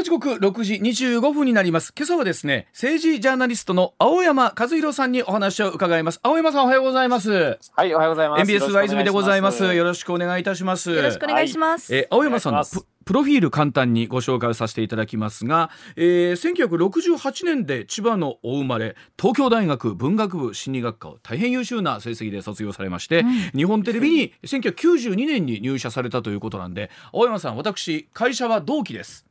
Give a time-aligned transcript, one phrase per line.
[0.00, 1.92] の時刻6時25分になります。
[1.96, 6.20] 今朝はですね政治ジャーナリストの青山和弘さんにお話を伺います。
[6.22, 7.58] 青山さんおはようございます。
[7.76, 8.40] はいおはようございます。
[8.40, 9.62] NBS は泉でございます。
[9.74, 10.90] よろしくお願いいたします。
[10.90, 12.64] よろしくお願いします、はい、え青山さんの
[13.04, 29.26] プロフィール簡単にご紹介させていただきますが、えー、1968年で千葉のお生まれ東京大学文学部心理学科を大変優秀な成績で卒業されまして、うん、日本テレビに1992年に入社されたということなんで青山さん私会社は同期です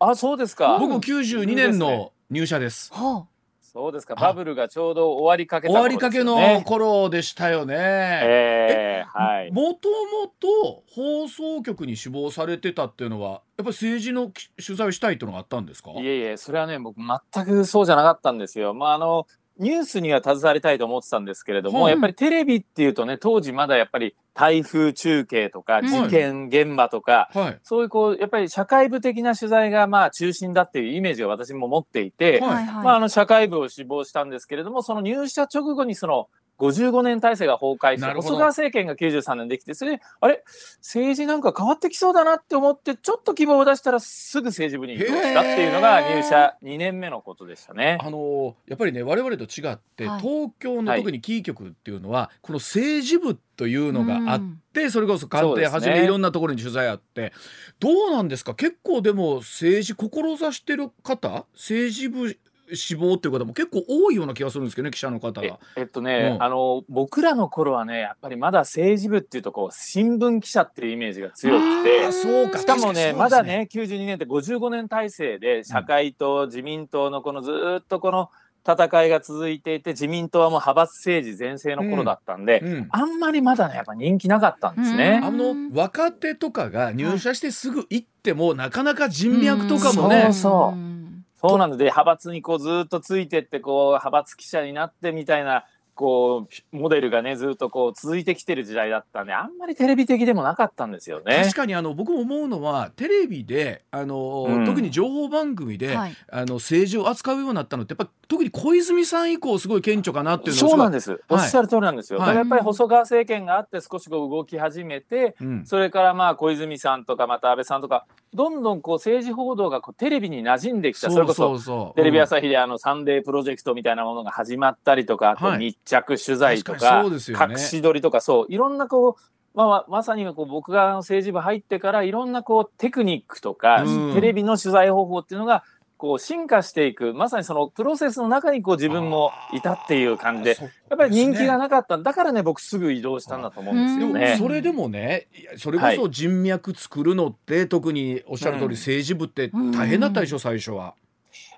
[0.00, 3.38] あそうですか僕92年の入社です、はあ
[3.70, 7.74] そうですかバブルがちょうど終わりかけ、ね、終わりかけの頃でしたよね。
[7.76, 9.52] えー、はい。
[9.52, 15.90] もともと放送局に志望されてたっていうのはやっぱり政治の取材をしたいというのがあったんですか？
[15.92, 18.72] いえいえそれはね僕全くそうじゃなかったんですよ。
[18.72, 19.26] まああの
[19.58, 36.28] ニュースには携わりたいと思ってたんですけれども、やっぱりテレビっていうとね、当時まだやっぱり台風中継とか、事件現場とか、はい、そういうこう、やっぱり社会部的な取材がまあ中心だっていうイメージを私も持っていて、はい、まああの社会部を志望したんですけれども、その入社直後にその
[36.58, 40.42] 55年体制が崩壊して細川政権が93年できてそれであれ？
[40.78, 47.98] 政治なんか変わってきそうだなって思ってちょっと希望を出したらすぐ政治部に移動したっていうのが入社2年目のことでしたね。
[48.00, 54.40] あのやっぱりね我々と違って、はい、東京の特にキー局っていうのは、はい、この政治部というのがあっ
[54.72, 57.32] て、うん、それこそ官邸はじめいろんなところに取材あって、
[57.80, 58.54] どうなんですか？
[58.54, 61.44] 結構でも政治志してる方？
[61.54, 62.36] 政治部
[62.74, 65.58] 死亡っていう方も結構多いような気がするんですけどね記者の方が。
[65.76, 78.30] えっとね、うん、あの僕らの頃はねやっぱりまだ政治部っていうとこう新聞記者っていうイメージが強くてそうかしかもね、ね、まだね92年って55年体制で社会と自民党のこのずっとこの
[78.66, 82.72] 戦いが続いていて自民党はもう派閥政治全盛の頃だったんで、うん。
[82.72, 85.20] うん、あんまりまだねやっぱ人気なかったんですね。
[85.22, 90.97] あの若手とかが入社してすぐ行っても、はい、なかなか人脈とかもね、そうそう
[91.40, 95.64] そうなんで派閥にこうずっとついてってこう派閥記者になってみたいな
[95.98, 101.42] こうモデルがねずっとこう続いてきてる時代だったんであんまりテレビ的でもなかったんですよね。
[101.42, 112.20] 確かにあの僕も思うのはテレビであの、うん、特に情報番組で、はい、あの政治を扱うようになったのってやっぱ特に小泉さん以降すごい顕著かなっていうのそうなんです、はい、おっしゃる通りなんですよ。
[112.20, 121.10] はい、だからやっぱり細川政権があって少しこう動き始めて、うん、それからまあ小泉さんとかまた安倍さんとかどんどんこう政治報道がこうテレビに馴染んできた。
[121.10, 128.46] それこそテレビ朝日であのサンデープロジェクトみたいなものが始まったりとか、あと密着取材とか、隠し撮りとかそう。
[128.48, 129.22] いろんなこう
[129.54, 133.84] まあ、まさにこう僕が政治部入ってからいろんなこうテクニックとか、
[134.14, 135.64] テレビの取材方法っていうのが
[135.98, 140.56] こう進化していくまさにそのプロセスの中にこう自分もいたっていう感じで
[140.88, 144.08] やっぱり人気がなかった、ね、だからね僕すぐ移動したんだと思うんですよ。
[144.08, 144.36] ね。
[144.38, 145.26] それでもね
[145.56, 150.94] それこそ人脈作るのって、はい、特におっしゃる通り政治部って大変だったでしょ、最初は。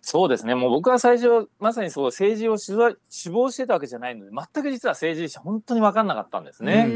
[0.03, 0.55] そうですね。
[0.55, 6.89] もう僕は最初まさにそう政治を志望してたわけじゃないので全く実は政治本当に分かんなかったんですね、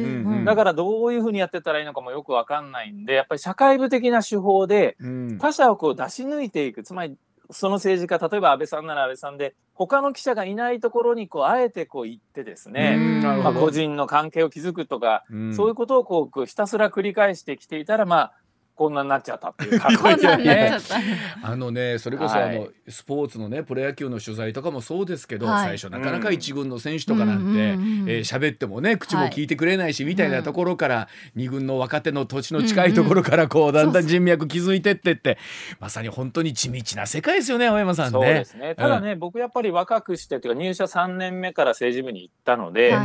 [0.44, 4.97] だからどういうふうにやってたらいいのかもよく分かんないんでやっぱり社会部的な手法で
[5.38, 7.19] 他者をこう出し抜いていくつまり
[7.50, 15.25] その政治家例えば安倍さんなら安倍さんで他の記者がいないところにこうあえてこう行ってですね、まあ、個人の関係を築くとか、
[15.55, 18.32] そういうことをこうひたすら繰り返してきていたらまあ
[18.75, 21.19] こんなになっちゃったっていう感じですね。
[21.43, 27.75] あのねそれこそあの、はい、スポーツのねプロ野球の取材とかもそうですけど、はい、最初なかなか一軍の選手とかなんて
[28.23, 35.39] 喋、えー、ってもね口も聞いてくれないし、はい、みたいなところから二、軍の若手の土地の近いところからこう、だんだん人脈築いてってって
[35.79, 38.11] まさに本当に地道な世界ですよね青山さんね。
[38.12, 38.75] そうですね。
[38.75, 42.97] ただね、うん、僕やっぱり若くしてっていうか入社3年目から政治部に行ったので、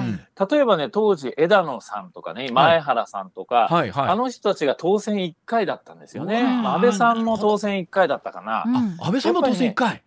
[0.50, 6.38] 例えばね当時枝野さんとかね前原さんとか、はいはい、あの人たちが当選1回回だったんですよね。
[6.42, 8.64] 安倍さんも当選1回だったかな。
[9.00, 10.04] 安倍さんも当選1回、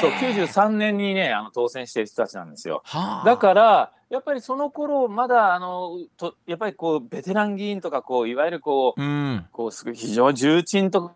[0.00, 2.82] そう、93年にね、あの当選してる人たちなんですよ。
[3.24, 11.14] だから、やっぱりその頃まだあのとやっぱりこうベテラン議員とかこういわゆるこう、うん、こうすごい非常に重鎮とか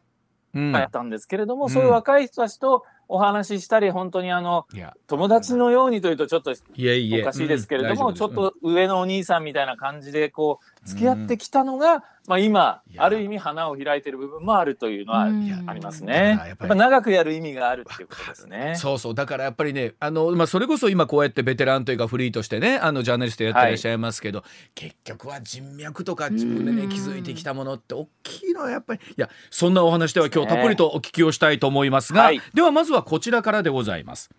[0.55, 4.67] やったんですけれども、うん、そういう若い人たちとお話ししたり本当にあの
[5.09, 15.25] 友達のようにというとちょっとおかしいですけれども、ちょっと上のお兄さんみたいな感じでこう付き合ってきたのが、まあ、今ある意味花を開いてる部分もあるというのは
[15.67, 16.39] ありますね。
[16.47, 18.75] やっぱ長くやる意味があるっていうことですね。
[18.77, 19.15] そうそう。
[19.15, 29.01] だからやっぱりねあの、まあ、それこそ今こうやってベテランというかフリーとしてねあのジャーナリストやってらっしゃいますけど、はい、結局は人脈とか自分でね築いてきたものって大きいのはやっぱり。
[29.01, 34.31] いやそんなお話では今日たっぷりとお聞きをしたいと思いますが、はい、ではまずはこちらからでございます。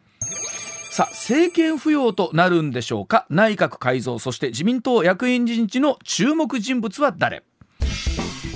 [0.95, 3.25] さあ政権浮揚となるんでしょうか。
[3.29, 7.43] 内閣改造そして自民党役員人事の注目人物は誰？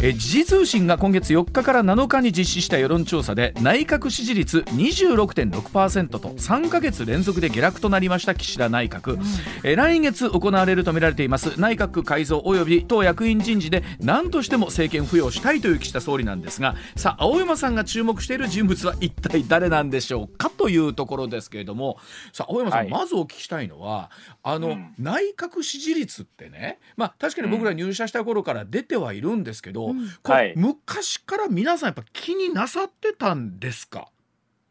[0.01, 9.23] え時事通信が今月4日から7日に実施した世論調査で内閣支持率26.6%と3か月連続で下落となりました岸田内閣、うん、
[9.63, 20.49] え来月行われるとみられています内閣改造及び党役員人事で何としても政権浮揚したいという岸田総理なんですがさあ青山さんが注目している人物は一体誰なんでしょうか？
[20.49, 21.97] というところですけれども
[22.31, 24.11] さあ青山さん、はい、まずお聞きしたいのは
[24.43, 34.09] あの、うん、内閣支持率ってねまあ確かに僕ら入社した頃から出てはいるんですけど、うん、これ、昔から皆さんやっぱ気になさってたんですか？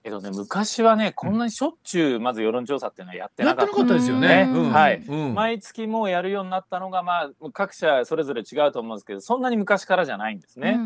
[0.05, 3.85] けどね昔はねこんなにしょっちゅうまず世論調査っていうのはやってなかった。
[3.85, 4.45] ですよね。
[4.73, 5.03] はい、
[5.35, 10.79] 毎月もうやるようになったのがまあ各社それぞれ違うと思うんですけどそんなに昔からじゃないんですね。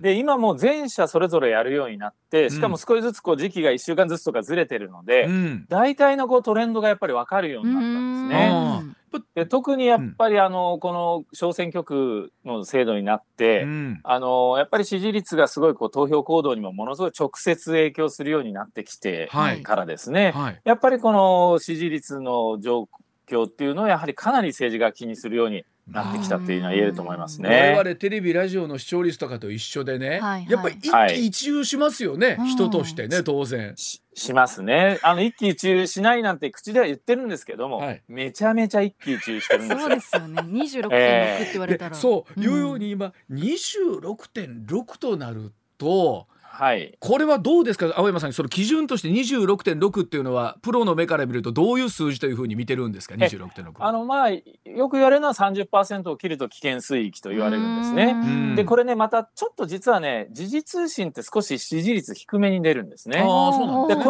[0.00, 5.28] で今もう全社それぞれやるようになってしかも少しずつこう時期が1週間ずつとかずれてるので、
[5.68, 8.96] 大体のこうトレンドがやっぱり分かるようになったんですね。
[9.34, 19.30] で特にやっぱりあの、この小選挙区の制度になって、うん、あのやっぱり支持率がすごいこう投票行動にもものすごい直接影響するようになってきて
[19.62, 22.88] からですね、はいはい、やっぱりこの支持率の状
[23.28, 27.74] 況っていうのはやはりかなり政治が気にするようになってきたっていうのは言えると思いますね。
[27.76, 34.02] 我々テレビラジオの視聴率とかと一緒でね、はいはい、やっぱり一喜一憂しますよね、はい、人としてね当然し。
[34.14, 34.98] しますね。
[35.02, 39.80] あの一喜一憂しないなんて口では言ってるんですけども、はい、めちゃめちゃ一喜一憂してるんですよ。
[39.80, 40.42] そうですよね。
[40.48, 41.94] 二十六点六って言われたら。
[41.94, 46.26] そう、いうように今二十六点六となると。
[46.58, 47.92] はい、これはどうですか？
[47.96, 54.42] 青山さんその基準として26.6っていうのはプロの目から見るとどういう数字というふうに見てるんですか？26.6あのまあよ
[54.88, 58.56] く言われるのは30%を切ると危険水域と言われるんですね。
[58.56, 63.18] でこれねまたちょっと実はね時事通信って少し支持率低めに出るんですね。
[63.18, 63.52] でこ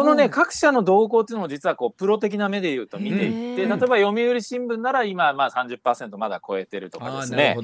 [0.05, 7.57] のね各社の動向っていうのも実はこうプロ的な目で言うと見ていって例えば読売新聞なら今まあ30%まだ超えてるとかですね。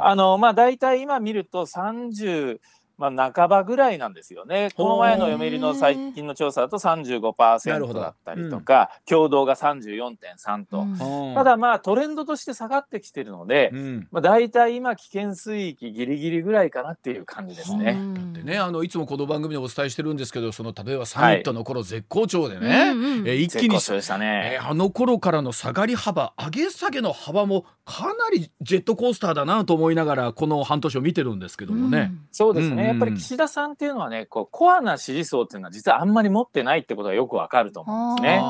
[0.00, 2.58] あのまあ大体今見ると30
[2.96, 4.70] まあ、半ばぐらいなんですよね。
[4.76, 17.94] この前の読売の最近の調査だと35%だったりとか、うん、共同が34.3と、うん、ただまあトレンドとして下がってきてるので、うん、まあ、大体今危険水域ギリギリぐらいかなっていう感じですね。
[18.14, 22.86] だってねあのいつもこの番組でお伝えしてるんですけどその例えばサミットの頃絶好調でね、は
[23.26, 23.76] い、え一気に、
[24.18, 32.12] ね、えあの頃からの下がり幅上げ下げの幅もかなりジェットコースターだなと思いながらこの半年を見てるんですけどもね。
[32.32, 38.30] そうですね、やっぱり岸田さんっていうのはねこうコアな支持層っていうのは実はあんまり持ってないってことがよくわかると思うんですね。
[38.30, 38.40] 例え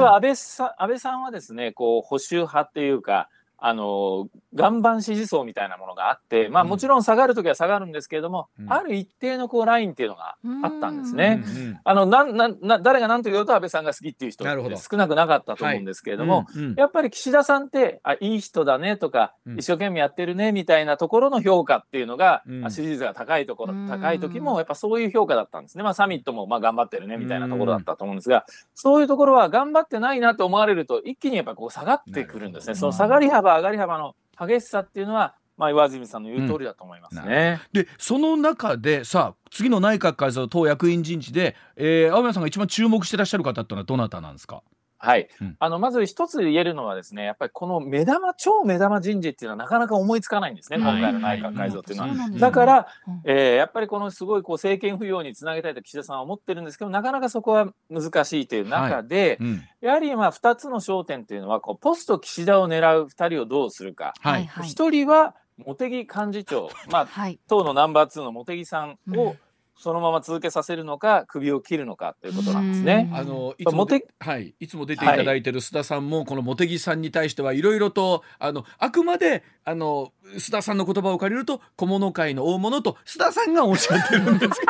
[0.00, 11.42] ば安倍さん安倍さんはですねこう保守派っていうかあの岩盤支持層みたいなものがあって、まあ、もちろん下がる時は下がるんですけれども、うん、ある一定のこうラインっていうのがあったんですね。
[11.84, 16.44] あのななな誰が何と言うと安倍さんが好きっていう人少なくなかったと思うんですけれども、はい。
[16.56, 25.84] うんうん、やっぱり岸田さんってあいい人だねとか、一生懸命やってるねみたいなところの評価っていうのが、うん、支持率が高いところ高い時もやっぱそういう評価だったんですね。
[25.84, 28.44] まあ、サミットもまあ頑張ってるねみたいなところだったと思うんですが、
[28.74, 32.56] そういうところは頑張ってないなと思われると一気にやっぱこう下がってくるん。
[32.56, 32.74] ですね。
[32.74, 37.62] その下がり幅上がり幅の激しさっていうのはまあ、岩泉さんの言う通りだと思いますね。
[37.72, 44.62] うん、でその中でさあ次の内閣改造党役員人事で、えー、青山さんが一番注目してらっしゃる方っていうのはどなたなんですか？
[44.98, 52.30] はい、うん、あのまず一つ言えるのはですねやっぱりこの目玉超目玉人事っていうのはなかなか思いつかないんですね、今回の内閣改造っていうのは。
[52.38, 52.88] だから、
[53.24, 59.48] えー、やっぱりこのすごいこう政権浮揚につなげたいと岸田さんは思ってるんですけどなかなかそこは難しいという中で、はい。
[59.50, 64.14] うん、やはりまあ2つの焦点というのはこうポスト岸田を狙う2人をどうするか。
[64.20, 69.36] はい、1人は茂木幹事長、まあ、はい、党のナンバー2の茂木さんを、
[69.78, 73.10] そのまま続けさせるのか首を切るのかということなんですね。
[73.12, 73.86] あのいつも
[74.20, 84.66] はい、いつも出ていただいている須田さんも、はい、この茂木さんに対してはいろいろとあのあくまであの須田さんの言葉を借りると小物界の大物と須田さんがおっしゃってるんですけ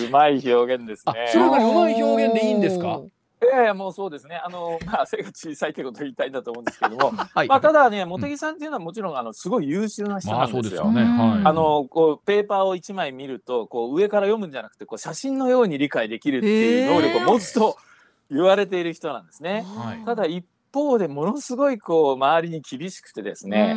[0.00, 1.30] ど うまい表現ですね。
[1.32, 3.00] それがうまい表現でいいんですか？
[3.42, 10.86] いやいやもうそうですね、あのまあ、背が小さいということを言いたいんだと思うんですけども、 はい、まあ、ただね、茂木さんっていうのはもちろんあのすごい優秀な人なんですよ。
[10.86, 11.02] あ、ね。
[11.02, 17.76] はい、あのこうペーパーを1枚見るとこう上から読むんじゃなくてこう写真のように理解できるっていう能力を持つと
[18.30, 19.66] 言われている人なんですね。
[20.06, 23.76] ただ一方でものすごいこう周りに厳しくてですね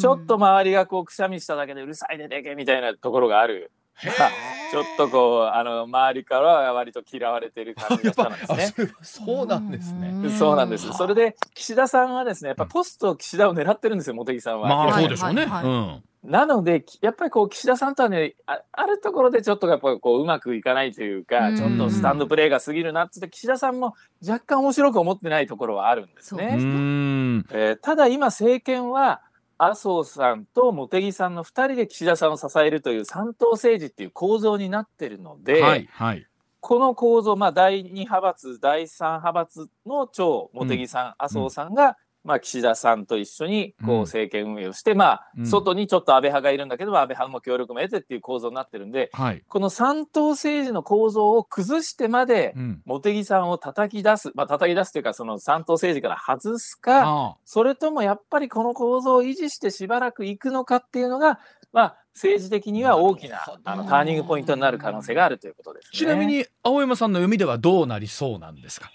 [0.00, 3.70] ちょっと周りがこうくしゃみしただけでうるさいででけみたいなところがある。
[4.70, 8.92] ちょっとこうあの周りからは割と嫌われてる感じの人なんですね。
[9.02, 10.30] そうなんですね。
[10.30, 10.92] そうなんです。
[10.92, 14.68] それで岸田さんはですね、やっぱポスト岸田を狙ってるんですよ、茂木さんは。
[14.68, 16.02] まあそうでしょうね。
[16.24, 23.94] なのでやっぱりこう岸田さんとはねああるところでちょっとやっぱりこううまくいかないというかちょっとスタンドプレーが過ぎるなって岸田さんも
[24.26, 26.50] 若干面白く思ってないところはあるんですね。
[26.52, 29.22] えー、ただ今政権は
[29.58, 36.26] 麻生さんと茂木さんの2人で岸田さんを支えるという三党政治っていう構造になってるので、はいはい。
[36.60, 41.96] この構造、まあ、第2派閥、第3派閥の長、茂木さん、麻生さんが、
[42.28, 45.46] まあ、岸田さんと一緒にこううん政権運営をして、まあうん。
[45.46, 49.42] 外にちょっと安倍派がいるんだけども、安倍派も協力も得てっていう構造になってるんで、はい。
[49.48, 52.82] この三党政治の構造を崩してまで、うん。
[52.84, 61.40] 茂木さんを叩き出す、まあ叩き出すというか、その三党政治から外すか、あそれともやっぱりこの構造を維持してしばらくいくのかっていうのが、
[61.72, 65.90] まあ、政治的には大きなあのターニングポイントになる可能性があるということです、ね。
[65.98, 68.90] ちなみ、に青山さんの読みではどうなりそうなんですか、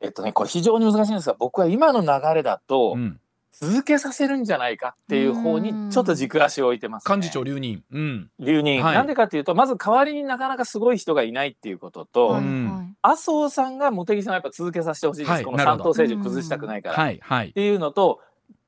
[0.00, 3.20] えっとね、これ非常に難しいんですが、僕は今の流れだとう、ん、
[3.60, 7.16] 続けさせるんじゃないかっていう方にちょっと軸足を置いてます、ね。
[7.16, 8.30] 幹事長留任、うん。
[8.38, 8.94] 留任、はい。
[8.94, 12.36] なんでかっていうと、まず代わりになかなかすごい人がいないっていうことと、
[13.02, 15.94] 麻生さんが茂木さんをやっぱ続けさせてほしいです、このはいなるほど。
[15.94, 16.94] 三党政治を崩したくないから。
[16.94, 17.18] はい。
[17.20, 17.48] はい。
[17.48, 18.20] っていうのと、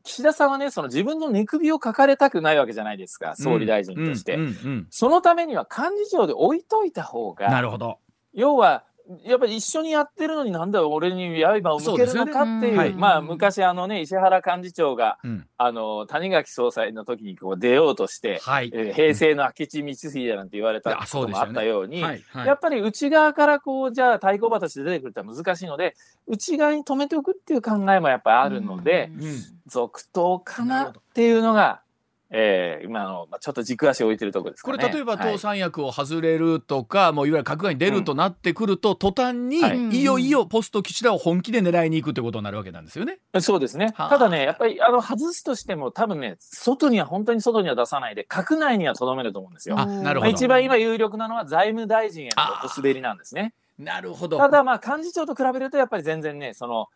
[0.03, 4.35] 岸田さんはね、その自分の寝首をかかれたくないわけじゃないですか、総理大臣として。
[4.35, 4.41] うん。
[4.41, 4.49] うん。
[4.49, 4.87] うん。
[4.91, 7.99] そのためには幹事長で置いといた方が、なるほど。
[8.33, 8.85] 要は、
[9.25, 15.47] やっぱり一緒にやってるのになんだ俺に刃を向けるのかっていう、ねはいまあ昔あのね、石原幹事長が、うん。
[15.57, 18.71] あの、谷垣総裁の時にこう出ようとして、はい。
[18.73, 22.47] えー平成の明智光秀なんて言われたあこともあったように、はいはい。
[22.47, 29.25] やっぱり内側からこうじゃあ対抗馬として出てくるって難しいので内側に止めておくっていう考えもやっぱりあるので、うん。
[29.25, 29.43] うん。
[29.67, 31.83] 続投かなっていうのが、
[32.33, 34.79] えー今あちょっと軸足を置いてるところですかね。
[34.79, 43.19] これ例えばはい党三役を外れるとか、もういわゆる閣外に出るとなってくると、途端に、はいい、よいよポスト岸田を本気で狙いに行くってことになるわけなんですよね。
[43.41, 43.93] そうですね。
[43.97, 49.79] はあただね、やっぱりあの外すとしても多分ね、外には本当に外には出さないで、閣内にはとどめると思うんですよ。
[49.79, 52.33] あなるほどまあ一番今有力なのは財務大臣への
[52.65, 53.55] お滑りなんですね。
[53.79, 54.39] なるほど。
[54.39, 56.87] ただまあ幹事長と比べるとやっぱり全然ね、その、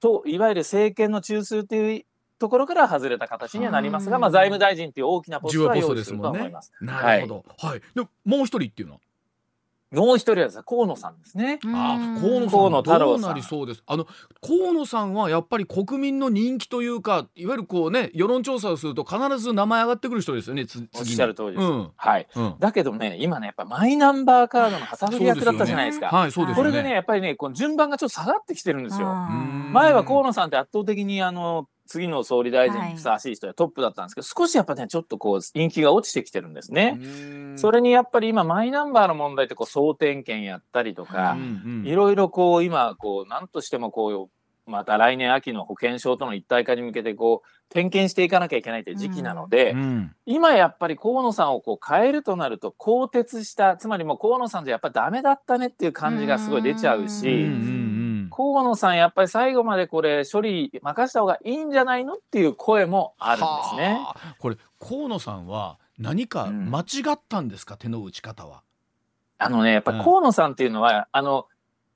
[0.00, 2.04] といわゆる政権の中枢という
[2.38, 6.72] ところから外れた形にはなりますが、はあまあ財務大臣っていう大きなポストは用意するですもんねと思います。。
[6.80, 7.44] なるほど。
[7.58, 7.80] はい。
[7.94, 9.00] でもう一人っていうのは？
[9.90, 11.58] もう一人はですね河野さんですね。
[11.64, 13.82] あ、河野さ河ん野太郎さんそうです？
[13.86, 14.06] あの
[14.42, 20.66] 河野さんはやっぱり国民の人気というか、いわゆるこうね、世論調査をすると必ず名前上がってくる人ですよね。
[20.66, 21.62] つおっ次にしゃる通りです。
[21.62, 21.90] うん。
[21.96, 22.28] はい。
[22.36, 22.54] うん。
[22.58, 26.08] だけどね、今ね、やっぱマイナンバーカードの旗振り役だったじゃないですか。
[26.08, 26.70] はい、そうですよね。
[26.70, 29.08] これでね、やっぱりね、この順番がちょっと下がってきてるんですよ。
[29.08, 37.00] うん前は河野さんって圧倒的にあの次の総理大臣にふさわしい人でトップだったんですけど、少しやっぱね、ちょっとこう人気が落ちてきてるんですね。
[37.56, 44.30] それにやっぱり今マイナンバーの問題ってこう総点検やったりとか、うんいろいろこう今こう何としてもこ
[44.66, 57.87] うまた来年秋の保険証との一体化に向けてこう点検していかなきゃいけないという時期なので、うん今やっぱり河野さんをこう変えるとなると更迭したつまりもう河野さんじゃやっぱダメだったねっていう感じがすごい出ちゃうし、うんうんうん
[58.30, 63.98] 河野さんやっぱり最後までこれ処理任した方がいいんじゃないのっていう声もあるんですね。
[64.00, 64.36] はあ。
[64.38, 68.62] これ河野さんは何か間違ったんですか、手の打ち方は。
[69.38, 71.46] あのねやっぱり河野さんっていうのは、あの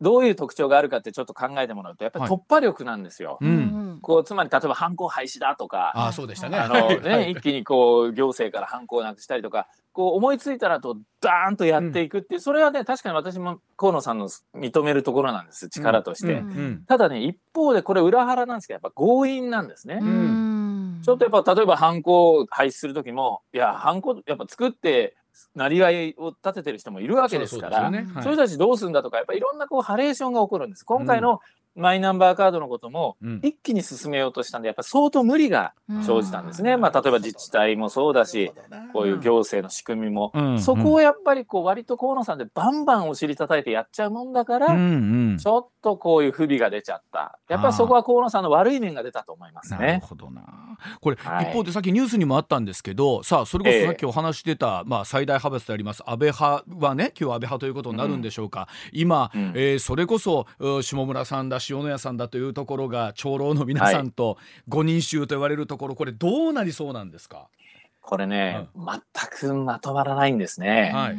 [0.02, 3.38] どういう特徴があるかってちょっと考えてもらうとやっぱり突破力なんですよ。
[3.40, 3.98] うん。
[4.02, 5.92] こうつまり例えば犯行廃止だとか。
[5.94, 6.58] ああそうでしたね。
[6.58, 7.00] あの はい。
[7.00, 16.84] ね、一気にこう行政から犯行をなくしたりとかこう思いついたらとダーンとやっていくっていう、それはね確かに私も河野さんの認めるところなんです力として、うんうん。
[16.86, 21.00] ただね一方でこれ裏腹なんですけどやっぱ強引なんですね、うん。
[21.04, 25.16] ちょっとやっぱ例えば犯行を廃止する時もいや犯行やっぱ作って
[25.54, 28.34] なりわいを立ててる人もいるわけですからそういそうい。
[28.34, 30.84] う人たちどうするんだとかやっぱりいろんなこうハレーションが起こるんです。
[30.84, 31.40] 今回の
[31.74, 33.40] マイナンバーカードのこともうん。
[33.42, 38.52] 一気に進めようとしたんでやっぱ相当無理が生じたんですね、まあ、例えば自治体もそうだし
[38.92, 40.60] こういう行政の仕組みも、うん。
[40.60, 45.38] そこをやっぱりこう割と河野さんでバンバンお尻叩いてやっちゃうもんだから、うんうん。
[45.38, 47.38] ちょっとこういう不備が出ちゃった。
[47.48, 50.00] やっぱりそこは河野さんの悪い面が出たと思いますなるね。
[50.02, 50.42] ほどな。
[51.00, 51.46] これ、はい。
[51.46, 59.52] 一方でさっきニュースにもあったんですけどさあそれこそさっきお話ししてた、まあ、最大派閥であります安倍派はね今日安倍派ということになるんでしょうか、今、うん。
[59.54, 67.48] えーそれこそう下村さんだ塩谷さんだというところが長老の皆さんと五人衆と言われるところこれどうなりそうなんですか、
[68.00, 70.92] これね、全くまとまらないんですね。
[70.94, 71.16] はい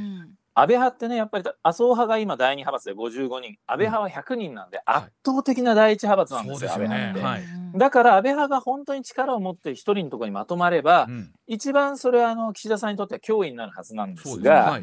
[0.55, 6.95] 安倍派ってねやっぱり麻生派が今第2派閥で55人安倍派は100人なんで圧倒的な第一派閥なんですよ、そうですよね。
[6.95, 7.53] 安倍派って。
[7.53, 11.33] はいだから安倍派が本当に力を持って一人のところにまとまれば、うん。
[11.47, 14.79] 一番それはあの岸田さんにとっては脅威になるはずなんですが、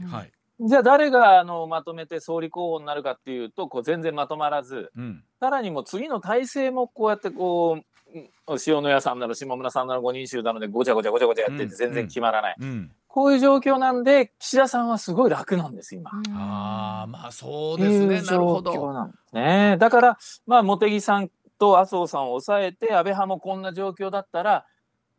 [0.60, 5.24] じゃあ誰があのまとめて総理候補になるかっていうとこう全然まとまらずうん。
[5.38, 8.28] さらにもう次の体制もこうやってこううん
[8.66, 16.10] 塩谷さんなの下村さんなの5人衆なのでごちゃごちゃごちゃごちゃやってて全然決まらない、うん、こういう状況なんで岸田さんはすごい楽なんです今。
[16.32, 18.92] ああまあそうですねなるほ状況ど。
[18.92, 19.76] なんですね。
[19.78, 24.64] だから、まあ、茂木さんと麻生さんを抑えて、安倍派もこんな状況だったら、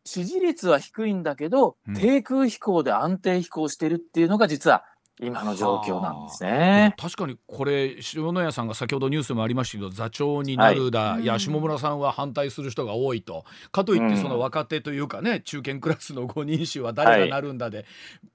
[0.06, 4.86] 支持率は低いんだけど、うん低空飛行で安定飛行してるっていうのが実は
[5.20, 6.96] 今の状況なんですね。
[6.98, 17.86] 確かにこれ塩谷さんが先ほどニュースでもありましたけど座長になるだ、はいい、や下村さんは反対する人が多いとかといってうんその若手というかね中堅クラスの5人衆は誰がなるんだで、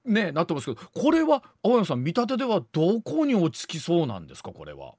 [0.05, 4.93] ねなってますけどこれは青山さん見立てではどこに落ち着きそうなんですかこれは？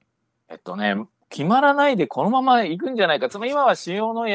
[0.51, 0.97] えっとね、
[1.31, 3.29] 決まらないでこのまま行くんじゃないか。
[3.29, 4.33] つまり今は塩谷、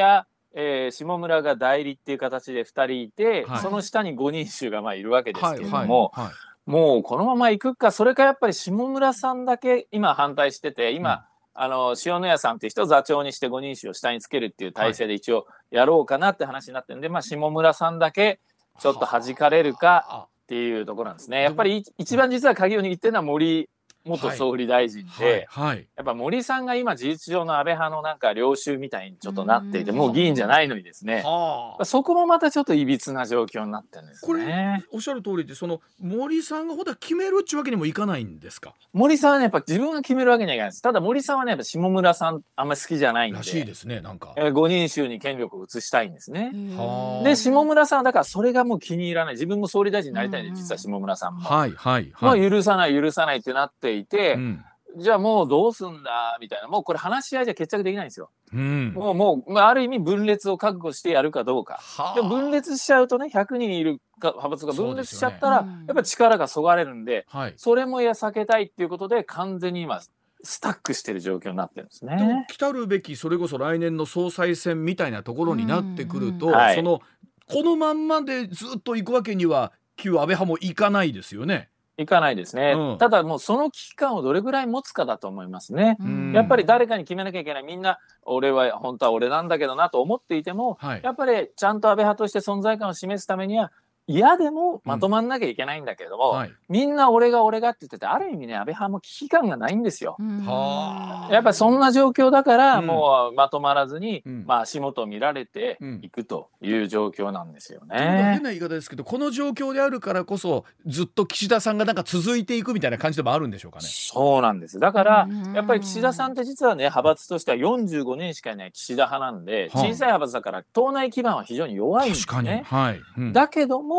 [0.56, 6.32] えー下村が代理っていう形で2人いて、はいその下に5人衆がまあいるわけですはいはいけれども、はい
[6.66, 18.40] もうこのまま行くか、それかやっぱり下村さんだけ今反対してて、今、あの、塩谷さんっていう人を座長にして5人衆を下につけるっていう体制で一応やろうかなって話になってるんで、まあ下村さんだけ
[18.80, 20.28] ちょっと弾かれるかあ。
[20.44, 21.42] っていうところなんですね。
[21.42, 23.70] やっぱりい一番実は鍵を握ってるのは森
[24.06, 34.84] 元総理大臣で、はいはいやっぱ森さんが今事実上の安倍派のなんか領袖みたいにちょっとなっていて、うんもう議員じゃないのにですね、はあそこもまたちょっといびつな状況になってるんですこね。
[34.92, 38.74] おっしゃる通りでその森さんがほだ決めるっちゅうわけにもいかないんですか？
[38.94, 40.82] 森さんはね、やっぱ自分が決めるわけにはいかないです。
[40.82, 44.34] ただ森さんはね、やっぱ下村さんあんまり好きじゃないんで、らしいですねなんか。
[44.38, 46.52] えー5人衆に権力を移したいんですね。
[46.78, 49.34] はあで、下村さんはだからそれがもう気に入らない。
[49.34, 51.42] 自分も総理大臣になりたいんで、実は下村さんも。
[51.42, 52.46] はいはいもはい。
[52.46, 56.68] う許さない、許さないってなっていて、うんじゃあもうどうすんだみたいな。
[56.68, 58.30] もうこれ話し合いじゃ決着できないんですよ。
[58.54, 61.80] うんもう、もう、まあ、ある意味分裂を覚悟してやるかどうか。
[61.82, 67.54] はあでも分裂しちゃうとね、100人いるか派閥が分裂しちゃったら、ねやっぱり力がそがれるんで、はい。
[67.58, 70.00] それもいや避けたいっていうことで、完全に今、
[70.44, 72.46] スタックしてる状況になってるんですね。
[72.50, 77.02] 来たるべきそれこそ来年の総裁選みたいなところになってくると、その
[77.48, 81.70] このまんまでずっと行くわけには旧安倍派もいかないですよね。
[81.98, 82.74] いかないですね。
[82.76, 85.98] うんただもうその危機感をどれぐらい持つかだと思いますね。
[86.04, 87.64] んやっぱり誰かに決めなきゃいけない。
[87.64, 91.02] みんな、俺は、本当は俺なんだけどなと思っていても、はい。
[91.04, 93.72] やっぱりちゃんと安倍派として存在感を示すためには、
[94.08, 96.54] 嫌でもまとまんなきゃいけないんだけれども、はい。
[96.70, 100.18] みんな俺が俺がって言ってて、ある意味ね、安倍派も危機感がないんですよ。
[100.46, 108.40] はあやっぱりそんな状況だから、うんもうまとまらずに、うんまあ足元を見られてうんいくという状況なんですよちょっと変ね。
[108.40, 113.86] な言い方ですけどこの状況であるからこそずっと岸田さんがなんか続いていくみたいな感じでもあるんでしょうかね。
[113.88, 114.80] そうなんです。
[114.80, 122.50] だからうん、やっぱり岸田さんって実はね、派閥としては45人しかいない岸田派なんで、はあ小さい派閥だから党内基盤は非常に弱いんです確かに。
[122.50, 122.64] ね。
[122.66, 123.02] はい。
[123.18, 123.93] うんだけども、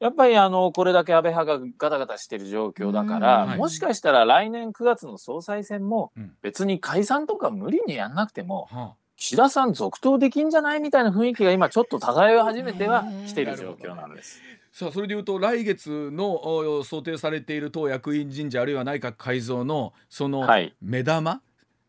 [0.00, 3.58] やっぱりあの、これだけ安倍派がガタガタしてる状況だから、うんはい。
[3.58, 6.32] もしかしたら来年9月の総裁選もうん。
[6.42, 14.42] 別に解散とか無理にやんなくても、は岸田さん続投できんじゃないみたいな雰囲気が今ちょっと漂い始めてはきてる状況なんです。
[14.72, 16.44] さあそれでいうと来月の
[16.78, 20.74] お想定されている党役員人事あるいは内閣改造のそのはい。
[20.82, 21.40] 目玉、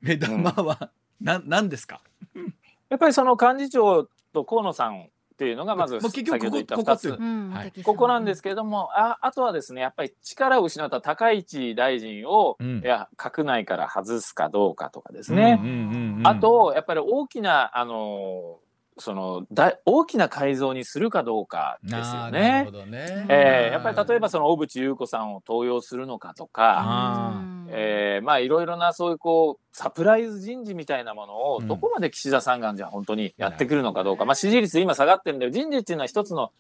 [0.02, 2.02] 目玉はな何ですか？
[2.90, 7.84] やっぱりその幹事長と河野さんっていうのがまず先ほど言った2つここはい。
[7.84, 12.80] ここなんですけれども、ああとはですね、やっぱり力を失った高市大臣を、うん。
[12.80, 15.60] いや、閣内から外すかどうかとかですね。
[15.62, 18.60] うんうんうんうんあと、やっぱり大きな、あの、
[18.98, 22.64] その、だ大きな改造にするかどうかですよね。
[22.66, 22.72] ほ。
[22.72, 23.26] どね。
[23.30, 36.52] えーやっぱり例えばその小渕優子さんを登用するのかとか、あえーまあいろいろなそういうこうサプライズ人事みたいなものをうんどこまで岸田さんがじゃあ本当にやってくるのかどうか、まあ支持率今下がってるんで人事っていうのは一つの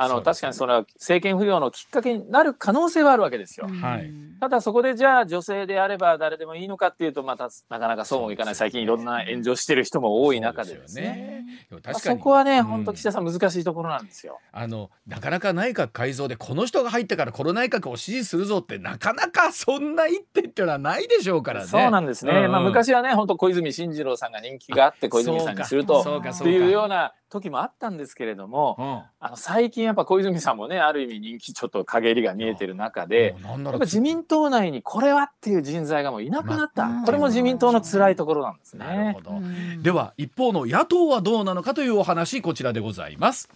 [0.00, 3.66] あの、そうです確かにそれは政権浮揚のきっかけになる可能性はあるわけですよ。
[3.66, 11.44] はいただそこでじゃあ女性であれば誰でもいいのかっていうとまたなかなかそうもいかない最近いろんな炎上してる人も多い中でですね。
[11.68, 14.38] でもまあ確かにそこはね、うん本当岸田さん難しいところなんですよ。
[14.52, 21.66] あのなかなか内閣改造でこの人が入ったからこの内閣を支持するぞってなかなかそんな一手っていうのはないでしょうからね。
[21.66, 22.32] そうなんですね。
[22.32, 36.86] うんうんまあ昔はね、本当小泉進次郎さんが人気があって小泉さんにするとそうかそうかっていうような時もあったんですけれども、うんあの最近やっぱ小泉さんもね、ある意味人気ちょっと陰りが見えてる中で、やっぱ自民党内にこれはっていう人材がもういなくなった。
[36.86, 38.86] まこれも自民党の辛いところなんですね。
[38.86, 39.40] なるほど。
[39.82, 43.48] では一方の野党はどうなのかというお話こちらでございます。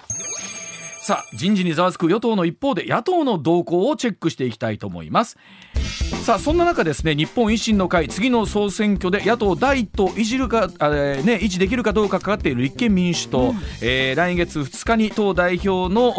[1.03, 5.37] さあ人事にざわつく与党の一方で野党の動向をチェックしていきたいと思います。
[6.23, 16.13] さあそんな中ですね日本維新の会次の総選挙で野党第一党いじるか、あえーね、維持できるかどうかかかっている立憲民主党、えー来月2日に党代表の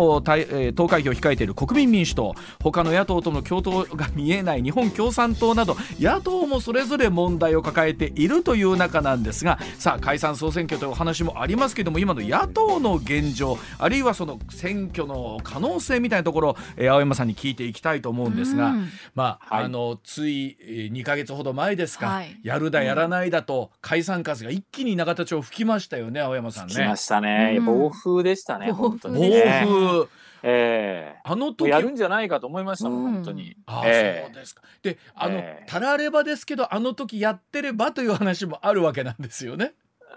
[0.74, 2.36] 投開票を控えている国民民主党。
[2.62, 20.58] 他の野党との共闘が見えない日本共産党など野党もそれぞれ問題を抱えているという中なんですがさあ解散総選挙というお話もありますけども今の野党の現状あるいはその選選挙の可能性みたいなところ、えー、青山さんに聞いていきたいと思うんですが、うん、まあ、はい、あのつい
[20.92, 26.74] 2か月ほど前ですか、はい、やるだやらないだと解散風が一気に永田町吹きましたよね青山さんね。
[26.74, 30.08] 吹きましたね、暴風でしたね本当に、ね、暴風。
[30.46, 31.22] ええ。
[31.26, 33.56] ー、あの時やるんじゃないかと思いましたもん、うん、本当に。
[33.66, 34.62] あ、えー、そうですか。
[34.82, 39.74] で、あの、えー、たらればですけど、あの時やってればという話もあるわけなんですよね。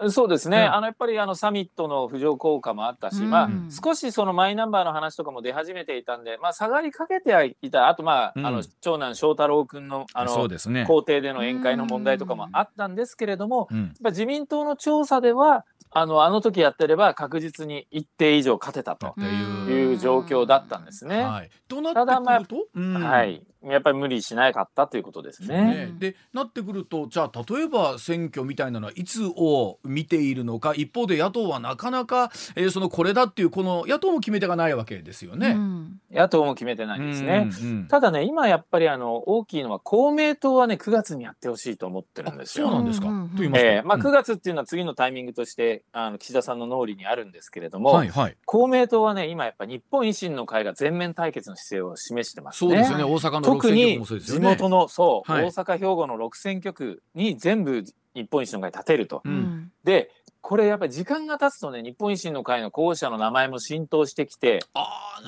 [0.09, 19.97] そうですね、うん、あのやっぱりあのサミットの浮上効果もあったし、うん、まあ、少しそのマイナンバーの話とかも出始めていたんで、まあ、下がりかけてはいた、あと、まあ、うん、あの長男、翔太郎君のあの、ね、校庭での宴会の問題とかもあったんですけれども、やっぱ自民党の調査では、あのあの時やってれば確実に一定以上勝てたという。
[19.97, 21.23] 状況だったんですね。
[21.23, 21.49] はい、
[21.93, 25.87] ただまあ、はい、やっぱり無理しなかったということですね。
[25.87, 35.49] ねでなってくるとじゃあ例えば選挙みたいなのはいつを見ているのか一方で野党はなかなか、えー、そのこれだっていうこの野党も決め手がないわけですよね。
[35.49, 37.49] うん、野党も決めてないんですね。
[37.61, 42.67] うんうん、ただね今やっぱりあの大きいのは公明党はね9月にやってほしいと思ってるんですよ。
[42.67, 43.07] そうなんですか。
[43.07, 52.71] と言いますえー、まあ9月っていうのは次のタイミングとしてあの岸田さんの脳裏にあるんですけれども、はいはい、公明党はね今やっぱ日本維新の会が全面対決の姿勢を示してますね。
[52.71, 57.83] そうですよね大阪の特に地元のそう、はい、大阪兵庫の6選挙区に全部
[58.13, 59.21] 日本維新の会立てると。
[59.25, 64.59] うん、でこれやっぱり時間が経つとね日本維新の会の候補者の名前も浸透してきて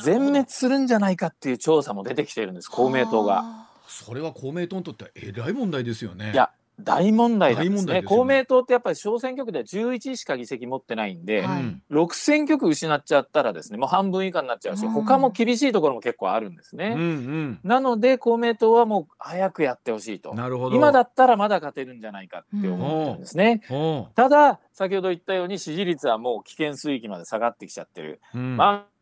[0.03, 3.67] 全滅するんじゃないかっていう調査も出てきてるんです公明党が。
[3.87, 6.31] それは公明党にとってはえらい問題ですよね。
[6.31, 6.51] いや
[6.83, 20.33] 大問題なんですね、ね、公明党ってやっぱり小選挙区では11しか議席持ってないんで、はい、6選挙区失っちゃったらですねもう半分以下になっちゃうし、うん、他も厳しいところも結構あるんですね、うんうん、なので公明党はもう早くやってほしいと。
[20.33, 20.75] なるほど。
[20.75, 23.73] 今だったらまだ勝てるんじゃないかって思ってるんですね、う。
[23.73, 28.98] ん、ただ先ほど言ったように支持率はもう危険水域まで下がってきちゃってる、まあ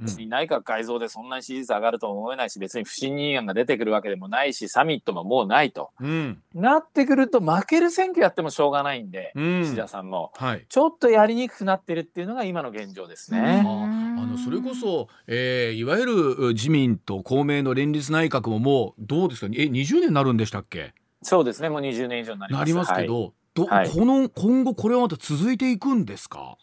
[0.00, 13.62] 内閣改造でそんなに支持率上がると思えないし、別に不信任案が出てくるわけでもないし、サミットももうないと、うん、なってくると、負ける選挙やってもしょうがないんで、うん、岸田さんも、はい、ちょっとやりにくくなってるっていうのが今の現状ですね。
[13.64, 20.94] あのそれこそ、えー、いわゆる自民と公明の連立内閣ももうどうですか、え20年になるんでしたっけ？
[21.22, 22.60] そうですね、もう20年以上になります。
[22.60, 26.56] なりますけど、はい、どはい、この今後これはまた続いていくんですか？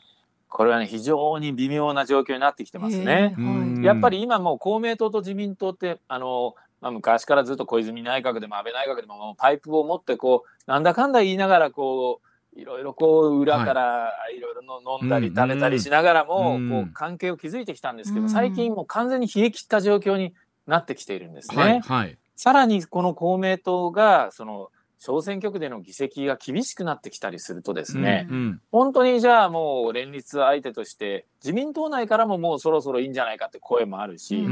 [0.49, 3.35] これはね非常に微妙な状況になってきてますね。
[3.81, 12.19] やっぱり今もう公明党と自民党ってあの、まあ、昔からずっと小泉内閣でも安倍内閣でもパイプを持ってこうなんだかんだ言いながらこ
[12.55, 14.39] ういろいろこう裏からい。
[14.39, 20.33] ろいろ飲んだり食べたりしながらもこう関係を築いてきたんですけど最近もう完全に冷え切った状況に
[20.67, 21.55] なってきているんですね。
[21.55, 28.35] はいはい、さらにこの公明党がその小選挙区での議席が厳しくなってきたりするとですね、うん。
[28.35, 34.43] うん、本当にじゃあもう連立相手として自民党内からももうそろそろいいんじゃないかって声もあるし、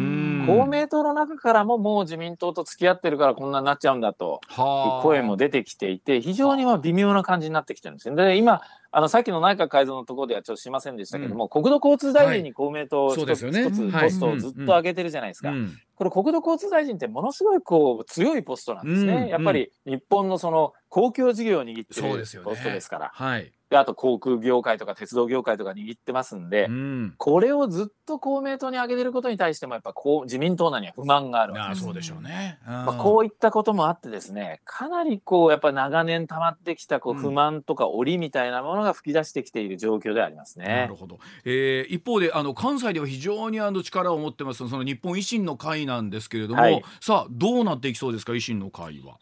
[0.45, 4.57] 公明党の中からももう自民党と付き合ってるからこんなになっちゃうんだという
[5.03, 8.15] 声も出てきていて非常にまあ微妙な感じになってきてるんですよ。
[8.15, 15.53] で今あのさっきの内閣改造のところではちょっとしませんでしたけども、うん、国土交通大臣に公明党一、はい、つ、ね、つポストをずっと上げてるじゃないですか。
[15.95, 19.13] これ国土交通大臣ってものすごいこう強いポストなんですね。
[19.13, 23.05] うん、やっぱり日本のその公共事業を握ってるポストですから。
[23.05, 23.51] ね、はい。
[23.69, 31.83] であと航空業界とか鉄道業界とか握ってますんで、うん、これをずっと公明党に上げてることに対してもやっぱこう自民党内には不満があるわけです。
[31.83, 40.65] そうでしょうね、うん、まあ、こういったこともあってですねかなりこうやっぱ長年溜まってきたこう不満とか折みたいなものが吹き出してきている状況でありますね。
[40.65, 49.17] なるほど、えー、一方であの関西では非常にあの力を持ってますその日本維新の会なんですけれども、はい、さあどうなっていきそうですか維新の会は。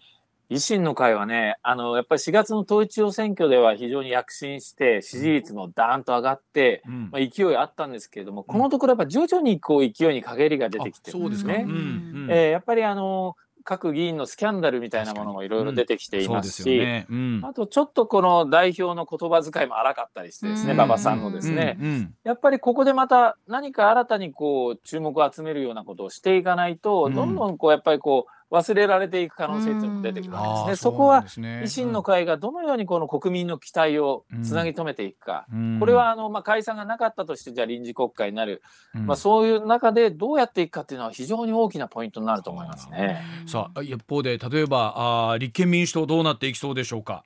[0.50, 11.66] 維新の会はね、あの、やっぱり4月の統一地方選挙では非常に躍進して、支持率もダーンと上がって、うん、まあ、勢いあったんですけれども、このところやっぱ徐々にこう勢いに陰りが出てきてるんですね。
[11.68, 17.06] うんえー、やっぱりあの、各議員のスキャンダルみたいなものもいろいろ出てきていますし、うんね。
[17.10, 21.80] うん、あとちょっとこの代表の言葉遣いも荒かったりしてですね、馬場さんのですね、
[22.24, 30.92] やっぱりここでまた何か新たにこう注目を集めるようなことをしていかないと、どんどんこうやっぱりこう忘れられていく可能性というのも出てくるわけですね。
[30.92, 38.62] そこは維新の会がどのようにこの国民の期待をつなぎ止めていくか、うん、これはあの、まあ、解散がなかったとしてじゃあ臨時国会になる、
[38.94, 43.22] うん、まあ、そういう中でどうやっていくかっていうのは非常に大きなポイントになると思いますね。
[43.48, 47.24] さあ一方で例えばあ立憲民主党どうなっていきそうでしょうか？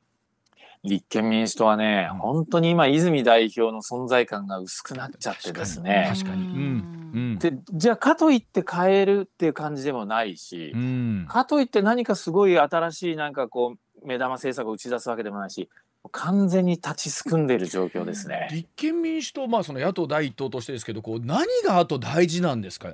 [0.83, 6.09] 立憲民主党はね、本当に今、泉代表の存在感が薄くなっちゃってですね。
[6.13, 6.43] 確かに。
[6.43, 7.11] うん。
[7.13, 15.69] うん、で、じゃあ、かといって変えるっていう感じでもないし、うん、かといって何かすごい新しいなんかこう、目玉政策を打ち出すわけでもないし、
[16.11, 18.47] 完全に立ちすくんでいる状況ですね。
[18.51, 22.89] 立憲民主党、まあ、その野党第一党としてですけどこう何があと大事なんですか？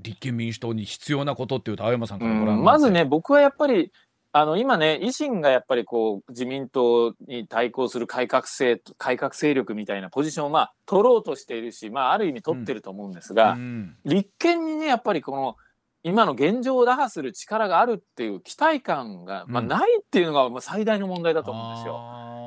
[0.00, 3.92] 立憲民主党に必要なことっていうと青山さんからご覧まずね僕はやっぱり
[4.34, 13.60] あの今ね維新がやっぱりこう自民党に対抗する改革性改革勢力みたいなポジションをまあ取ろうとしているし、まあ、ある意味取ってると思うんですが、うん。
[13.60, 15.56] うん、立憲にねやっぱりこの
[16.02, 21.94] 今の現状を打破する力があるっていう期待感が、まあ、ないっていうのが最大の問題だと思うんですよ。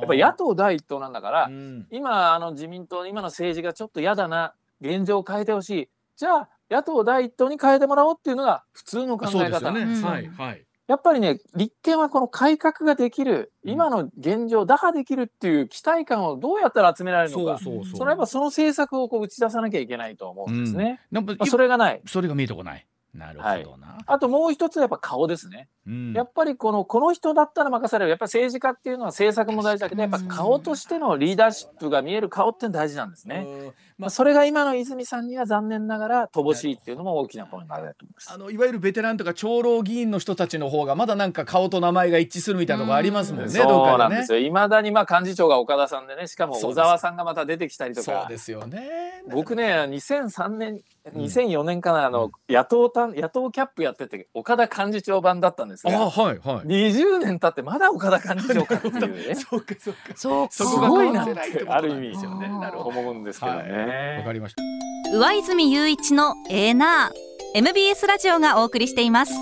[0.02, 5.90] やっぱ野党第一党なんだから、うん、今あの自民党今の政治がちょっと嫌だな現状を変えてほしい。
[6.18, 9.72] じゃあ野党第一党に変えてもらおうっていうのが普通の考え方。
[9.72, 10.04] なんです。
[10.04, 17.98] はいはいやっぱりね、立憲はこの改革ができる、今の現状を打破できるっていう期待感をどうやったら集められるのか、そうそうそう。
[17.98, 21.02] それはやっぱその政策をこう打ち出さなきゃいけないと思うんですね。
[21.12, 22.02] うん、まあ、それがない。
[22.06, 22.86] それが見えてこない。
[23.16, 28.10] なるほどな、はい、あともう一つはやっぱ顔ですね、うん、やっぱりこのこの人だったら任される。
[28.10, 33.48] やっぱり政治家っていうのは政策も大事だけどやっぱ顔としてのリーダーシップが見える顔って大事なんですね、
[33.98, 38.32] まあ、それが今の泉さんには残念ながら乏しいっていうのも大きなポイントだと思います。
[38.34, 44.40] あのいわゆるベテランとか長老議員の人たちの方がまだなんか顔と名前が一致するみたいなとこありますもんね、そうなんですよ。
[44.40, 48.22] いまだにまあ幹事長が岡田さんでねしかも小沢さんがまた出てきたりとか。
[48.22, 50.82] そうですよね僕ね2003年
[51.14, 59.36] 2004年かなあの、野党た野党キャップやってて岡田幹事長版だったんですが、はいはい、20年経ってまだ岡田幹事長かっていうね。
[59.36, 60.00] そうかそうか。
[60.16, 64.64] そうすごいなってある意味ですよね思うんですけどねわ、かりました。
[65.18, 67.26] 上泉雄一のエーナー。
[67.58, 69.34] MBS ラジオがお送りしています。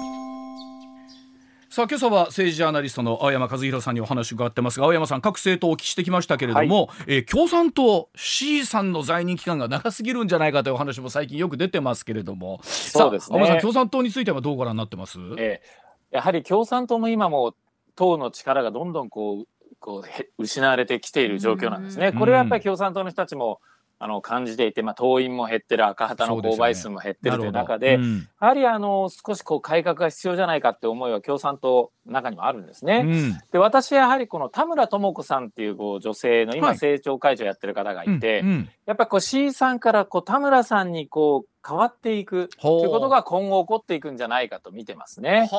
[1.74, 12.60] さあ今朝は政治ジャーナリストの青山和弘さんにお話伺ってますが青山さん各政党をお聞きしてきましたけれども、はい、えー、共産党 C さんの在任期間が長すぎるんじゃないかというお話も最近よく出てますけれども。
[12.62, 13.40] そうですね。
[13.40, 17.56] 青山さん共産党についてはどうご覧になってます、えー、やはり共産党も今も
[17.96, 19.48] 党の力がどんどんこう
[19.80, 22.12] こう失われてきている状況なんですね。
[22.14, 23.62] これはやっぱり共産党の人たちも、
[24.04, 28.04] あの感じていて、まあ、党員も減ってる赤旗の購買数も減ってるという中で、ね。
[28.04, 33.04] うん、やはりあの少しこう改革が必要じゃないかって思いは共産党の中にもあるんですね。
[33.06, 45.50] うん、で私はやはりこの田村智子さんっていうこう女性の今政調会長やってる方がいて、はいうん、やっぱりこう C さんからこう田村さんにこう変わっていくということが今後起こっていくんじゃないかと見てますね。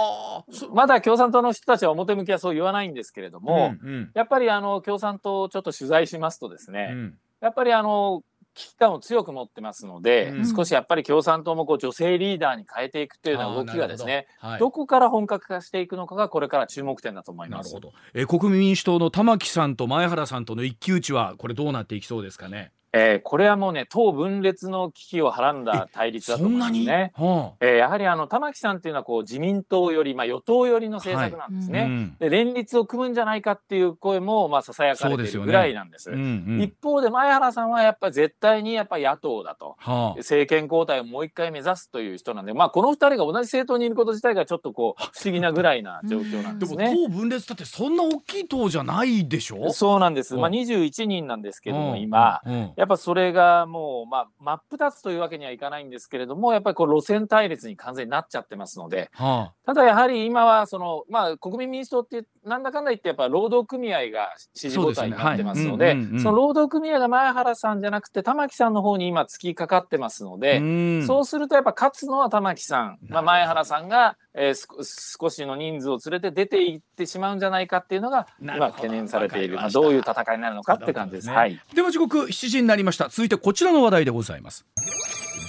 [0.74, 8.22] まだ共産党の人たちは表向きはそう言わないんですけれども、うんうん、やっぱりあの共産党をちょっと取材しますとですね、やっぱりあの
[8.54, 17.76] 危機感を強く持ってますので、うん、少しやっぱり共産党もこう女性リーダーに変えていくというような動きがですねどはい、どこから本格化していくのかがこれから注目点だと思います。
[18.14, 22.72] え国民民主党の玉木さんと前原さんとの一騎打ちはこれどうなっていきそうですかね？
[22.96, 27.12] えー、これはもうね党分裂の危機をはらんだ対立だと思いますね。
[27.16, 31.80] はあ、えー、やはりあの玉木さんっていうのはこう自民党より、まあ、与党寄りの政策なんですね。
[31.80, 35.94] はいうん、で連立を組むんじゃないかっていう声もまあささやかれているぐらいなんです。
[35.94, 46.86] ですねうんうん、一方で前原さんはやっぱり絶対にやっぱ野党だと、はあ、政権交代をもう一回目指すという人なんで、まあ、この二人が同じ政党にいること自体がちょっとこう不思議なぐらいな状況なんですね。
[46.88, 49.72] でも党分裂だってそんな大きい党じゃないでしょ？
[49.72, 50.34] そうなんです。
[50.34, 52.40] まあ、21人なんですけども今、
[52.84, 79.56] やっぱそれがもう、まあ、真っ二つというわけにはいかないんですけれども、やっぱりこう路線対立に完全になっちゃってますので、はあ、ただやはり今はその、まあ、国民民主党ってなんだかんだ言ってやっぱ労働組合が支持母体になってますので、その労働組合が前原さんじゃなくて玉木さんの方に今突きかかってますので、うそうするとやっぱ勝つのは玉木さん、まあ、前原さんが、えー、少しの人数を連れて出ていってしまうんじゃないかっていうのが今懸念されている。
[79.56, 81.28] まあ、どういう戦いになるのかって感じです。
[81.28, 83.08] ね、はい、では時刻7時になりました。
[83.08, 84.66] 続いてこちらの話題でございます。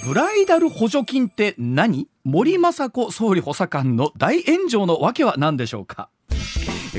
[0.06, 2.06] ブライダル補助金って何？
[2.22, 6.08] 森雅子総理補佐官の大炎上の訳は何でしょうか？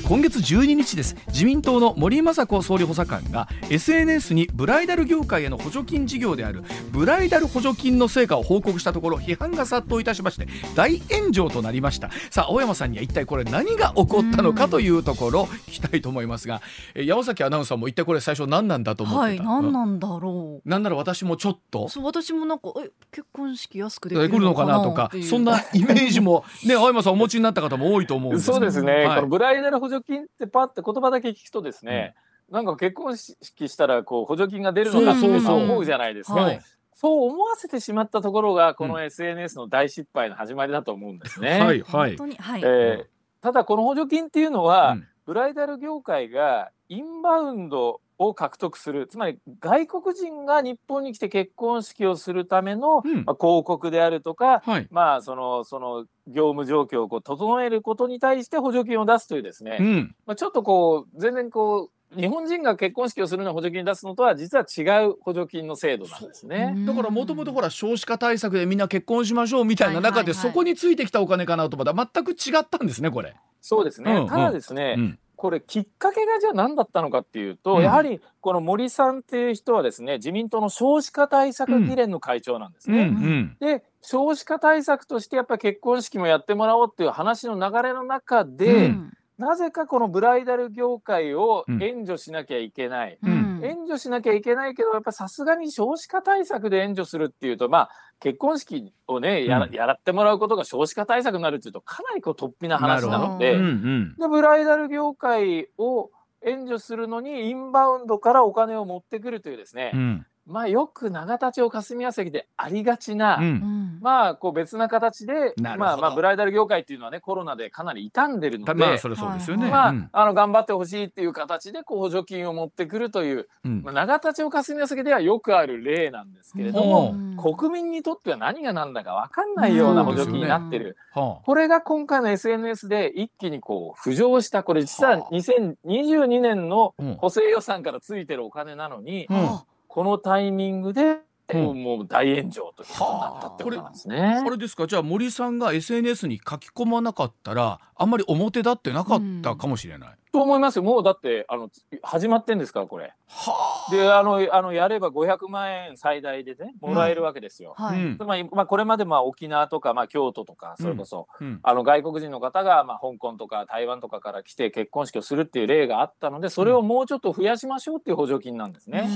[0.02, 1.16] 今月12日です。
[1.28, 12.10] 自民党の森雅子総理補佐官が SNS にブライダル業界への補助金事業であるブライダル補助金の成果を報告したところ批判が殺到いたしまして大炎上となりました。
[12.30, 16.62] さあ青山さんには一体これ何が起こったのかというところ聞きたいと思いますが
[16.96, 20.70] 山崎アナウンサーも一体これ最初何なんだと思ってた、はい、何なんだろう。
[20.70, 21.90] なんなら私もちょっと。
[21.90, 25.12] そう私もなんかえ結婚式安くできるのかなとか。
[25.24, 32.16] そんなイメージもね青山さんお持ちになった方も多いと思うんですそうですね、はい、このブライダル補助金ってパって言葉だけ聞くとですね、
[32.50, 36.36] うん、なんか結婚式したらこう補助金が出るのかって思うじゃないですか。
[36.36, 36.62] はい
[37.00, 41.60] そう思わせてしまったところがこの SNS の大失敗の始まりだと思うんですね。
[41.60, 42.14] はいはい。
[42.14, 43.06] えー、
[43.40, 49.08] ただこの補助金っていうのは、うん、ブライダル業界がインバウンドを獲得する。
[49.08, 66.74] つまり外国人が日本に来て結婚式をするための、うん、まあ、広告であるとか、はい、まあそのその業務状況をこう整えることに対して補助金を出すというですね、うん、まあ、ちょっとこう全然こう日本人が結婚式をするのを補助金出すのとは実は違う補助金の制度なんですね。
[66.86, 73.36] だからもともとほら少子化対策でみんな結婚しましょうみたいな中で、そこについてきたお金かなと思ったら全く違ったんですねこれ。
[73.62, 74.28] そうですね、うんうん。
[74.28, 83.06] ただですね、うんこれきっかけがじゃあ何だったのかっていうと、うんやはりこの森さんっていう人はですね自民党の少子化対策議連の会長なんですうんうね。
[83.06, 83.58] ん。
[83.60, 91.84] で少子化対策としてやっぱり結婚式もやってもらおうっていう話の流れの中で、うんなぜかこのブライダル業界をうん。
[91.84, 93.18] 援助しなきゃいけない。
[93.22, 93.62] うん。
[93.64, 104.16] 援助しなきゃいけないけどやっぱさすがに少子化対策で援助するっていうとまあ結婚式をねやら,、うんやってもらうことが少子化対策になるっていうとかなりこう突飛な話なのなでうんうん。
[104.18, 106.10] でブライダル業界を
[106.44, 113.44] 援助するのにインバウンドからお金を持ってくるというですね、うんまあよく永田町霞が関でありがちな、うん。
[113.44, 114.00] うん。
[114.02, 119.70] まあこう別な形でまあまあブライダル業界っていうのはねコロナでかなり傷んでるので、たまあそれはそうですよね。
[119.70, 120.10] まあ、うん。
[120.12, 123.82] あの頑張ってほしいっていう形でこう補助金を持ってくるという、うん。
[123.84, 127.38] まあ、永田町霞が関ではよくある例なんですけれどうも、ん。
[127.38, 134.64] 国民にとっては何が何だか分かんないような補助金になってる、はこれが今回の SNS で一気にこう浮上した。
[134.64, 135.34] これ実ははあ。
[135.34, 137.16] 2022年のうん。
[137.16, 139.60] 補正予算からついてるお金なのに、うん
[139.98, 144.44] このタイミングで、うんもう大炎上ということになったってことなんですね。
[144.46, 144.86] あれですか？
[144.86, 150.10] じゃあ森さんが SNS に書き込まなかったらあんまり表立ってなかったかもしれない。
[150.38, 150.84] と思いますよ。
[150.84, 151.70] もうだってあの
[152.04, 153.14] 始まってんですからこれ。
[153.28, 157.74] はであのあのやれば500万円最大でねもらえるわけですよ。
[157.78, 158.02] はい。
[158.02, 158.18] うん。
[158.18, 161.60] つまり、まあ、これまでまあ沖縄とか、まあ、京都とかそれこそ、うん。
[161.64, 169.10] あの外国人の方が、まあ、香港とか台湾とかから来て結婚式をするっていう例があったのでそれをもうちょっと増やしましょうっていう補助金なんですね。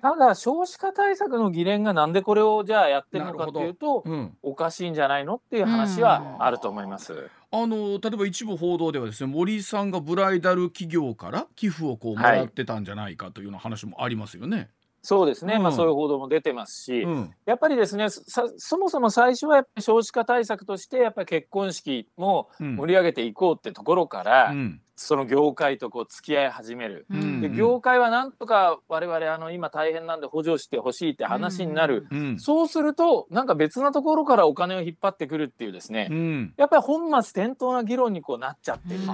[0.00, 7.30] ただ少子化対策の議連がなんでこれをじゃあやってるのかっていうとうん、おかしいんじゃないのっていう話はあると思います。
[7.50, 14.68] あの例えば一部報道ではですね森さんがブライダル企業から寄付をこうもらってたんじゃないかというような話もありますよね。
[15.00, 15.62] そうですね、うん。
[15.62, 17.34] まあ、そういう報道も出てますし、うん。
[17.46, 22.76] やっぱりですねさそもそも最初はやっぱり少子化対策としてやっぱり結婚式もうん。
[22.76, 27.06] 盛り上げていこうってところから、うんその業界とこう付き合い始める。
[27.10, 27.40] うん。
[27.40, 32.38] で業界はなんとか我々あの今大変なんで補助してほしいって話になる、うん。
[32.38, 36.54] そうするとなんか別なところからお金を引っ張ってくるっていうですね、うん。
[36.56, 39.12] やっぱり本末転倒な議論にこうなっちゃってると。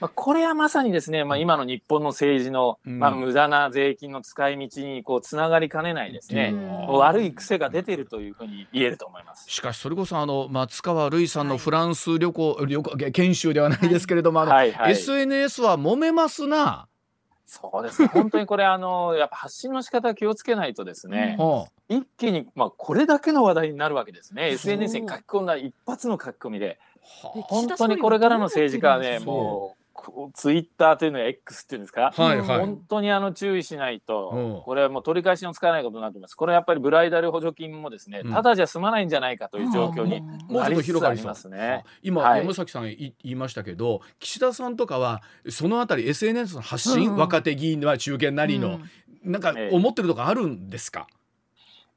[0.00, 2.98] まあ、これはまさにですね、まあ、今の日本の政治の、うん。
[2.98, 6.86] まあ、無駄な税金の使い道にこうつながりかねないですね、うん。
[6.98, 9.48] 悪い癖が出てるというふうに言えると思います。
[9.48, 16.88] しかしそれこそあの松川るいさんのフランス旅行、旅行研修ではないですけれども、はいはい、SNS は揉めますな。
[17.44, 18.08] そうですね。
[18.14, 24.52] 本当にこれあのやっぱ発信の仕方気をつけないとですね、は一気に、まあ、これだけの話題になるわけですね。
[24.52, 26.78] SNS に書き込んだ一発の書き込みで。
[27.22, 29.18] 本当にこれからの政治家はね。
[29.18, 29.79] もう
[30.34, 32.58] ツイッターというのは X っていうんですか、はいはい。
[32.60, 34.62] 本当にあの注意しないと、うん。
[34.64, 36.34] これはもう取り返しのつかないことになってます。
[36.34, 38.32] これはやっぱりブライダル補助金もですね、うん。
[38.32, 41.26] ただじゃ済まないんじゃないかという状況になりつつあり広がりそう。
[41.26, 41.84] ますね。
[42.02, 42.40] 今、はい。
[42.40, 48.80] 山崎さんい言いましたけど岸田さんとかはそのあたり SNS の発信、うん若手議員は中堅なりの、
[49.22, 49.76] なんかええ。
[49.76, 51.06] 思ってるとかあるんですか、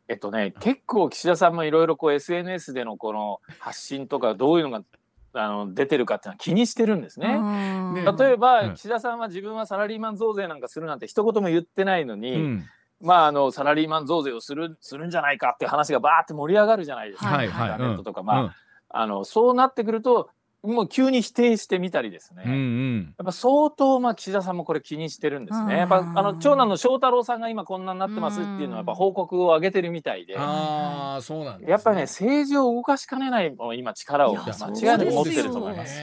[0.08, 4.84] えっとね、結構岸田さんもいろいろこう SNS でのこの発信とかどういうのが
[5.34, 7.40] あの出てるかっていうのは気にしてるんですね。
[7.94, 8.06] ね。
[8.18, 8.74] 例えば、うん。
[8.76, 12.66] 岸田さんは自分はサラリーマン増税なんかするなんて一言も言ってないのに、うん。
[13.02, 17.70] まああのサラリーマン増税をするするんじゃないかっていう話がバーって盛り上がるじゃないですか、はいはい。
[17.70, 18.52] インターネットとか、まあうん。
[18.90, 20.30] あのそうなってくると
[20.64, 25.74] もう急に否定してみたりですね、うんうんやっぱ相当まあ岸田さんもこれ気にしてるんですね。
[25.74, 30.36] うんやっぱあの長男の翔太郎さんが今こんなになってますっていうのはやっぱ報告を上げてるみたいで。
[30.38, 36.00] ああそうなんね、やっぱりね政治を動かしかねないもう今力を間違いなく持ってると思います。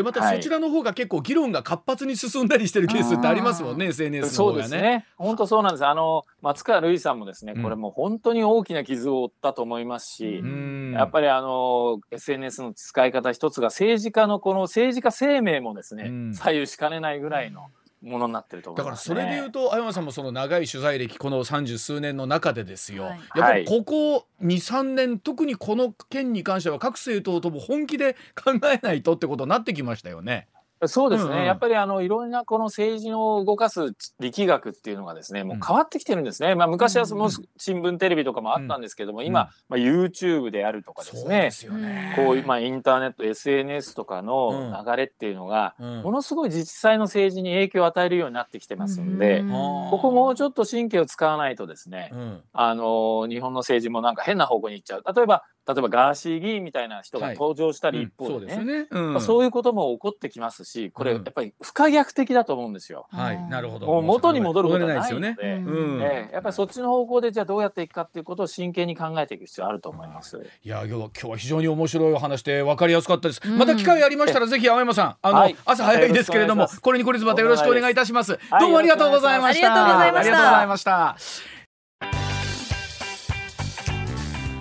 [0.00, 4.62] ねでまたはいそちらの方が結構議論が活発に進んだりしてるケースってありますもんね SNS のそう方がね。
[4.62, 5.06] ですね。
[5.16, 5.86] 本当そうなんです。
[5.86, 17.66] あの松川るいさんもですね、うんこれもう本当に大きな傷を負ったと思いますし、うんやっぱりあの SNS の使い方一つが政治家のこの政治家生命もですね、うん左右しかねないぐらいの
[18.02, 18.96] ものになってると思だから。
[18.96, 30.48] それで言うと青山さんもその長い取材歴この三十数年の中でですよ、はいやっぱりここ23年特にこの件に関しては各政党とも本気で考えないとってことになってきましたよね。
[30.86, 31.44] そうですね、うんうん。
[31.46, 39.26] やっぱりあのいろんなこの政治を動かす力学っていうのがですねもう変わってきてるんですね、まあ、昔はそのうん新聞テレビとかもあったんですけども、ん。
[39.26, 41.50] 今、まあ、YouTube であるとかですね。
[41.78, 42.14] ね。
[42.16, 46.02] こういう、まあ、インターネット SNS とかの流れっていうのが、うん。
[46.02, 52.40] ものすごい実際の政治に影響を与えるようになってきてますんで、ここもうちょっと神経を使わないとですね、うん。
[52.52, 55.04] あの日本の政治もなんか変な方向に行っちゃう。
[55.14, 59.12] 例えば例えばガーシー議員みたいな人が登場したり一方でね,、そうですよね、うん。
[59.12, 63.06] まあ、そういうことも起こってきますしこれやっぱり不可逆的だと思うんですよ。
[63.10, 63.86] はいなるほど。
[63.86, 65.34] もう元に戻ることはないので。
[65.34, 65.36] ね、
[65.66, 66.02] うん。
[66.02, 70.38] ええやっぱりそっちの方向でじゃあどうやっていくかっていうことを真剣に考えていく必要あると思います。
[70.62, 73.58] いや今日は今日は非常に面白いお話で分かりやすかったです、うん。
[73.58, 75.56] また機会ありましたらぜひ青山さんあの、はい。
[75.64, 78.32] 朝早いですけれどもこれにこれずまたよろしくお願いいたします。
[78.50, 79.72] はいどうもありがとうございました。
[79.72, 81.59] ありがとうございました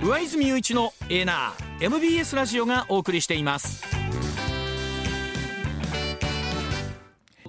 [0.01, 3.83] 上泉雄一のエーナー MBS ラジオがお送りしています。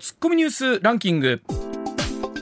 [0.01, 1.42] ツッコミニュースランキング。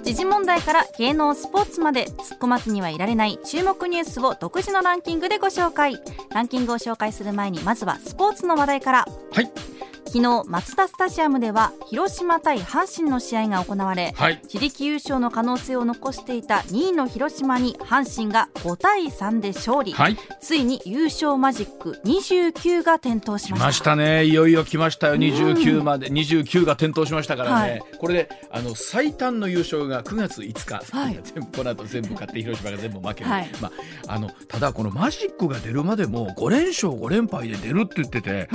[0.02, 6.02] 時事問題から芸能スポーツまで突っ込まずにはいられない注目ニュースを独自のランキングでご紹介。
[6.30, 9.06] ランキングを紹介する前にまずはスポーツの話題から。
[9.32, 9.77] はい
[10.08, 14.40] 昨日マツダスタジアムでは広島対阪神の試合が行われはい。
[14.44, 20.16] 自力優勝の可能性を残していた2位の広島に阪神が5対3で勝利、はい。
[20.40, 23.64] ついに優勝マジック29が点灯しました。
[23.64, 24.24] 来ましたね。
[24.24, 25.16] いよいよ来ましたよ。
[25.16, 31.20] 29まで、29が点灯しましたからね、これであの最短の優勝が9月5日、はい。
[31.22, 33.50] 全部この後全部勝って広島が全部負ける、はい。
[33.60, 33.70] ま
[34.06, 38.48] あ、あのただこのマジックが出るまでも5連勝5連敗で出るって言ってて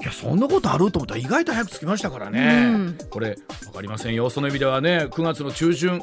[0.00, 2.98] いやそんなことあると思ったら意外と早くつきましたからね、うん。
[3.10, 4.30] これ分かりませんよ。
[4.30, 6.00] その意味ではね9月の中旬。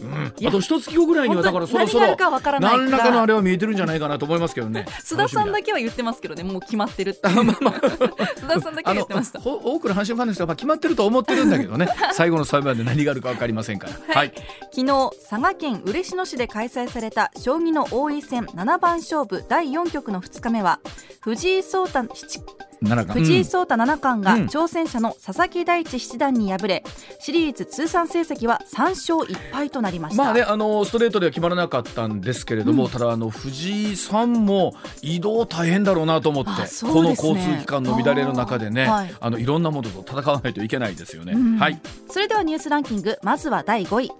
[0.00, 2.16] うん、あと一月後ぐらいにはだからそろそろ
[2.60, 4.86] 何らかのあれは見えてるんじゃないかなと思いますけどね。
[5.04, 9.40] 須田さんだけは言ってますけどねもう決まってるって 須田さんだけは言ってました。
[9.40, 11.88] ほ多くの阪神ファンの人はまあ決まってると思ってるんだけどね。
[12.14, 14.14] 最後の最後まで何があるか分かりませんから。
[14.14, 14.32] はい、
[14.72, 20.78] 昨日佐賀県嬉野市で開催された将棋の王位戦七番勝負第4局の2日目は
[21.20, 22.40] 藤井聡太七
[22.82, 24.46] 藤井聡太七冠がうん。
[24.46, 26.84] 挑戦者の佐々木大地七段に敗れ
[27.20, 39.14] シリーズ通算成績は3勝1敗となりました、まあね、あのストレートでは決まらなかったんですけれども、ただあの藤井さんも移動大変だろうなと思って、あそうこの交通機関の乱れの中でねはい。
[39.20, 41.32] あのいろんなものと戦わないといけないですよね。
[41.32, 41.58] うん。
[41.58, 41.80] はい。
[42.10, 44.10] それではニュースランキングまずは第5位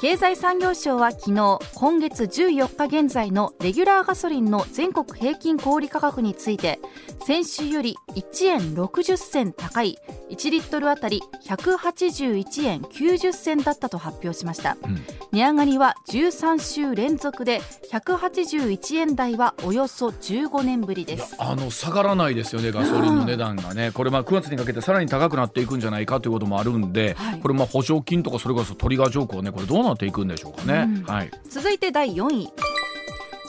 [0.00, 6.78] 経済産業省は昨日今月14日現在のレギュラーガソリンの全国平均小売価格について
[7.26, 9.98] 先週より1円60銭高い
[10.30, 15.02] 1リットルあたり181円90銭だったと発表しました、うん。
[15.32, 21.34] 値上がりは13週連続で181円台はおよそ15年ぶりです。
[21.40, 27.40] あの下がらないですよねガソリンの値段がね、これまあ9月にかけてさらに高くなっていくんじゃないかということもあるんで、はい。
[27.40, 30.86] これまあ補助金とかそれこそトリガー条項ねこれどうなっていくんでしょうかね。
[30.98, 31.02] うん。
[31.04, 31.30] はい。
[31.50, 32.50] 続いて第4位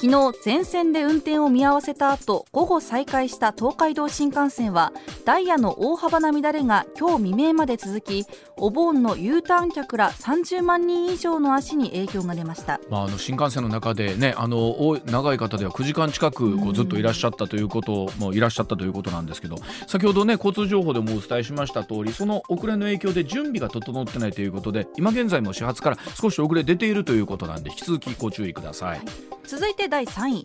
[0.01, 4.93] 昨日全線で運転を見合わせた後午後再開した東海道新幹線は
[5.25, 8.25] ダイヤの大幅な乱れが今日未明まで続き
[8.55, 12.79] お盆の U ターン客ら30万人以上の足に影響が出ました。
[12.89, 29.01] まあ、あの新幹線の中でねあの長い方では9時間近くこうずっといらっしゃったということもいらっしゃったということなんですけど先ほどね交通情報でもお伝えしました通りその遅れの影響で準備が整ってないということで今現在も始発から少し遅れ出ているということなんで引き続きご注意ください。
[29.49, 30.43] 続いて第3位。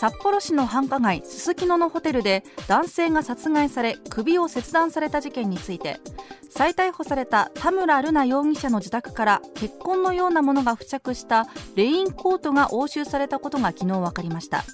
[0.00, 6.00] 札幌市の繁華街すすきののホテルで男性が殺害され首を切断された事件について
[6.48, 14.64] 再逮捕された田村瑠奈容疑者の自宅から血痕のようなものが付着したレインコートが押収されたことが昨日分かりました。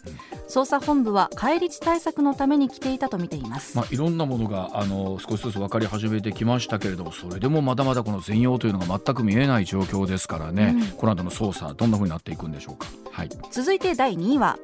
[0.49, 10.87] 捜査本部は返り血対策のために着ていたとみています、まあ、いろんなものがあの少しずつ分かり始めてきましたけれどもそれでもまだまだこの全容というのが全く見えない状況ですからね、うん。
[10.93, 12.87] この後の捜査どんな風になっていくんでしょうか。
[13.11, 13.29] はい。
[13.51, 14.57] 続いて第2位は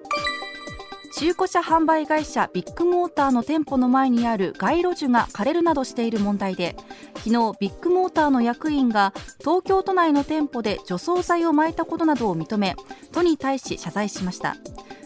[1.23, 6.75] 中古車販売会社ビッグモーターの店舗の前にある街路樹が枯れるなどしている問題で
[7.19, 12.75] 昨日ビッグモーターの役員が東京都内の店舗で除草剤をまいたことなどを認め
[13.13, 14.57] 都に対し謝罪しました。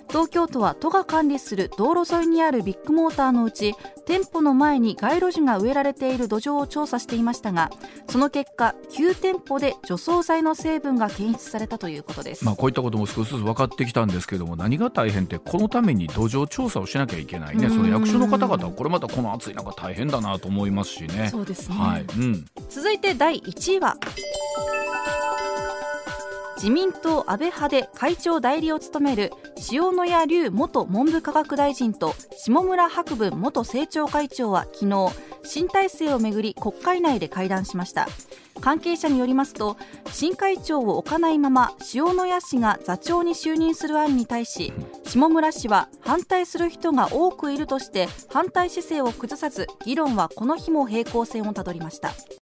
[0.08, 3.74] 東京都は都が管理する道路沿いにあるビッグモーターのうち
[4.06, 7.70] 店舗の前に街路樹が植えられている土壌を調査していましたが
[8.08, 17.66] その結果9店舗で除草剤の成分が検出されたということです、まあ、こういったことも少しずつ分かってきたんですけれども何が大変ってこのために土壌調査をしなきゃいけないね。
[17.66, 17.70] うん。
[17.70, 21.28] その役所の方々はこれまたこの暑い中大変だなと思いますしね。
[21.30, 22.02] そうですね、はい。
[22.02, 23.96] うん、続いて第1位は
[26.56, 29.30] 自民党安倍派で会長代理を務める
[29.70, 35.10] 塩野谷隆元文部科学大臣と下村博文元政調会長は昨日
[35.44, 38.08] 新体制をめぐり国会内で会談しました。
[38.60, 39.76] 関係者によりますと
[40.10, 44.72] 新会長を置かないまま塩谷氏が座長に就任する案に対し
[45.04, 52.12] 下村氏は反対する人が多くいるとして反対姿勢を崩さず議論はこの日も平行線をたどりました。